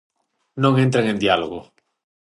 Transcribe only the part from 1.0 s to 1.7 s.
en diálogo.